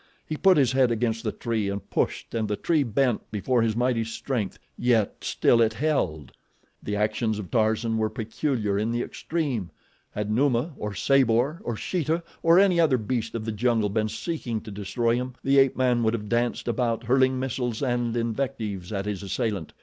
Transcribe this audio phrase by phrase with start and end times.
[0.25, 3.75] He put his head against the tree and pushed and the tree bent before his
[3.75, 6.31] mighty strength; yet still it held.
[6.81, 9.69] The actions of Tarzan were peculiar in the extreme.
[10.09, 14.59] Had Numa, or Sabor, or Sheeta, or any other beast of the jungle been seeking
[14.61, 19.05] to destroy him, the ape man would have danced about hurling missiles and invectives at
[19.05, 19.71] his assailant.